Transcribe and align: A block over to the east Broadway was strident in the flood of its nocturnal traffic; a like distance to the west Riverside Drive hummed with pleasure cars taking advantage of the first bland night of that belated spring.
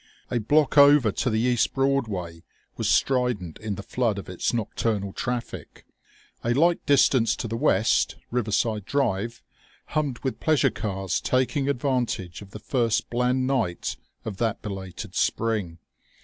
A 0.31 0.39
block 0.39 0.79
over 0.79 1.11
to 1.11 1.29
the 1.29 1.39
east 1.41 1.75
Broadway 1.75 2.41
was 2.75 2.89
strident 2.89 3.59
in 3.59 3.75
the 3.75 3.83
flood 3.83 4.17
of 4.17 4.29
its 4.29 4.51
nocturnal 4.51 5.13
traffic; 5.13 5.85
a 6.43 6.55
like 6.55 6.83
distance 6.87 7.35
to 7.35 7.47
the 7.47 7.55
west 7.55 8.15
Riverside 8.31 8.85
Drive 8.85 9.43
hummed 9.89 10.17
with 10.23 10.39
pleasure 10.39 10.71
cars 10.71 11.21
taking 11.21 11.69
advantage 11.69 12.41
of 12.41 12.49
the 12.49 12.57
first 12.57 13.11
bland 13.11 13.45
night 13.45 13.95
of 14.25 14.37
that 14.37 14.63
belated 14.63 15.13
spring. 15.13 15.77